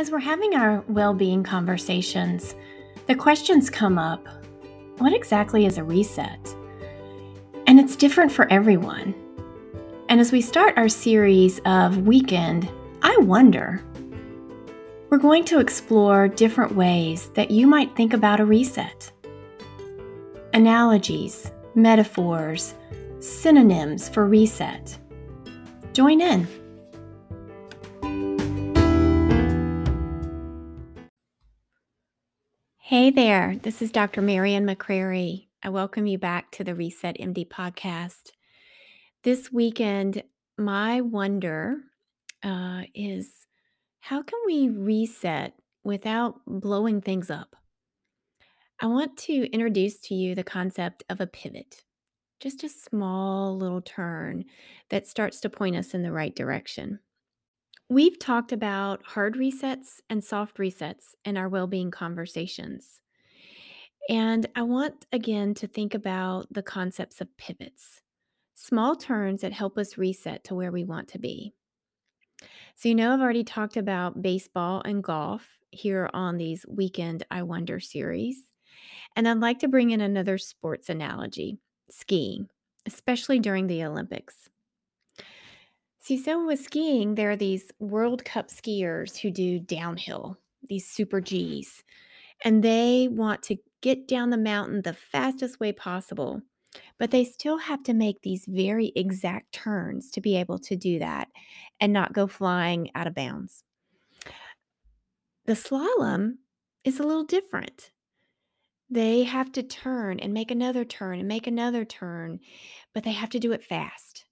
[0.00, 2.54] As we're having our well being conversations,
[3.06, 4.26] the questions come up
[4.96, 6.56] what exactly is a reset?
[7.66, 9.14] And it's different for everyone.
[10.08, 12.66] And as we start our series of Weekend,
[13.02, 13.84] I wonder.
[15.10, 19.12] We're going to explore different ways that you might think about a reset.
[20.54, 22.74] Analogies, metaphors,
[23.18, 24.96] synonyms for reset.
[25.92, 26.48] Join in.
[32.90, 34.20] Hey there, this is Dr.
[34.20, 35.46] Marian McCrary.
[35.62, 38.32] I welcome you back to the Reset MD podcast.
[39.22, 40.24] This weekend,
[40.58, 41.76] my wonder
[42.42, 43.46] uh, is
[44.00, 45.54] how can we reset
[45.84, 47.54] without blowing things up?
[48.80, 51.84] I want to introduce to you the concept of a pivot,
[52.40, 54.46] just a small little turn
[54.88, 56.98] that starts to point us in the right direction.
[57.90, 63.02] We've talked about hard resets and soft resets in our well being conversations.
[64.08, 68.02] And I want again to think about the concepts of pivots,
[68.54, 71.52] small turns that help us reset to where we want to be.
[72.74, 77.42] So, you know, I've already talked about baseball and golf here on these Weekend I
[77.42, 78.52] Wonder series.
[79.16, 81.58] And I'd like to bring in another sports analogy
[81.90, 82.48] skiing,
[82.86, 84.48] especially during the Olympics.
[86.10, 91.20] See, so with skiing, there are these World Cup skiers who do downhill, these super
[91.20, 91.84] Gs,
[92.44, 96.42] and they want to get down the mountain the fastest way possible.
[96.98, 100.98] But they still have to make these very exact turns to be able to do
[100.98, 101.28] that
[101.78, 103.62] and not go flying out of bounds.
[105.44, 106.38] The slalom
[106.82, 107.92] is a little different.
[108.90, 112.40] They have to turn and make another turn and make another turn,
[112.92, 114.24] but they have to do it fast.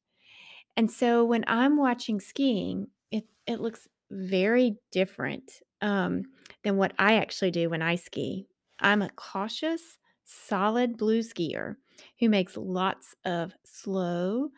[0.78, 6.24] And so when I'm watching skiing, it it looks very different um,
[6.64, 8.46] than what I actually do when I ski.
[8.80, 11.76] I'm a cautious, solid blue skier
[12.20, 14.50] who makes lots of slow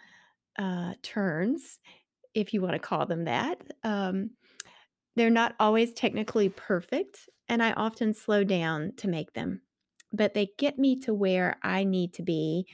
[0.59, 1.81] uh, turns,
[2.35, 3.63] if you want to call them that.
[3.85, 4.33] Um,
[5.17, 9.63] they're not always technically perfect, and I often slow down to make them,
[10.13, 12.67] but they get me to where I need to be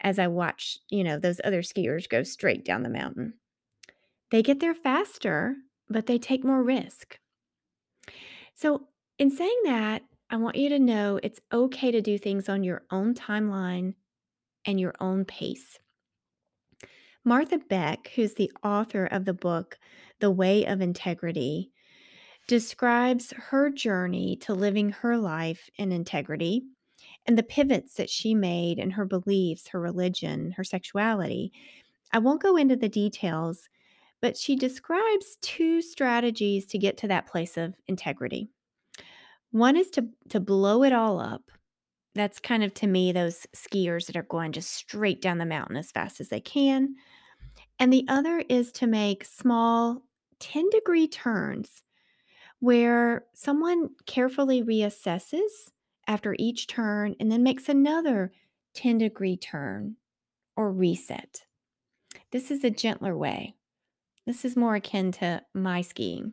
[0.00, 3.34] as I watch, you know, those other skiers go straight down the mountain.
[4.30, 5.56] They get there faster,
[5.88, 7.18] but they take more risk.
[8.54, 8.88] So,
[9.18, 12.82] in saying that, I want you to know it's okay to do things on your
[12.90, 13.94] own timeline
[14.64, 15.78] and your own pace.
[17.24, 19.78] Martha Beck, who's the author of the book
[20.20, 21.70] The Way of Integrity,
[22.46, 26.64] describes her journey to living her life in integrity
[27.26, 31.52] and the pivots that she made in her beliefs, her religion, her sexuality.
[32.12, 33.68] I won't go into the details,
[34.20, 38.48] but she describes two strategies to get to that place of integrity.
[39.50, 41.50] One is to to blow it all up.
[42.14, 45.76] That's kind of to me those skiers that are going just straight down the mountain
[45.76, 46.94] as fast as they can.
[47.78, 50.02] And the other is to make small
[50.40, 51.82] 10 degree turns
[52.60, 55.70] where someone carefully reassesses
[56.06, 58.32] after each turn and then makes another
[58.74, 59.96] 10 degree turn
[60.56, 61.44] or reset.
[62.30, 63.54] This is a gentler way.
[64.26, 66.32] This is more akin to my skiing.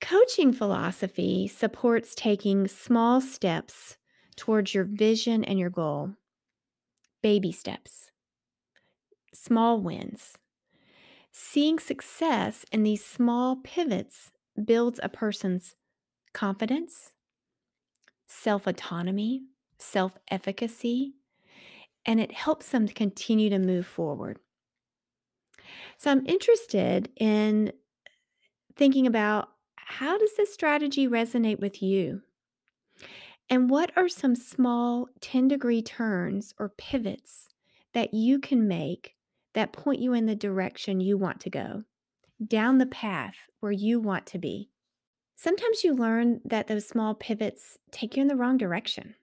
[0.00, 3.96] Coaching philosophy supports taking small steps
[4.36, 6.12] towards your vision and your goal.
[7.22, 8.10] Baby steps,
[9.34, 10.38] small wins.
[11.32, 14.30] Seeing success in these small pivots
[14.64, 15.74] builds a person's
[16.32, 17.12] confidence,
[18.26, 19.44] self autonomy,
[19.78, 21.14] self efficacy,
[22.06, 24.38] and it helps them to continue to move forward.
[25.98, 27.72] So, I'm interested in
[28.76, 32.22] thinking about how does this strategy resonate with you?
[33.48, 37.48] And what are some small 10 degree turns or pivots
[37.92, 39.16] that you can make
[39.54, 41.84] that point you in the direction you want to go,
[42.46, 44.70] down the path where you want to be?
[45.36, 49.14] Sometimes you learn that those small pivots take you in the wrong direction.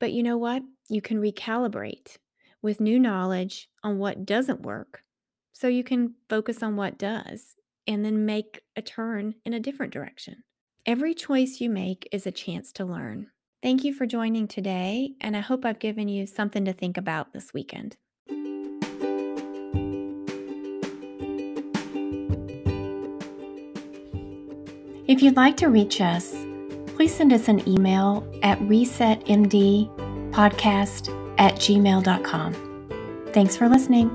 [0.00, 0.62] But you know what?
[0.88, 2.16] You can recalibrate
[2.62, 5.02] with new knowledge on what doesn't work
[5.52, 7.54] so you can focus on what does
[7.86, 10.42] and then make a turn in a different direction.
[10.86, 13.28] Every choice you make is a chance to learn.
[13.62, 17.32] Thank you for joining today, and I hope I've given you something to think about
[17.32, 17.96] this weekend.
[25.14, 26.34] If you'd like to reach us,
[26.96, 32.54] please send us an email at resetmdpodcast at gmail.com.
[33.32, 34.10] Thanks for listening.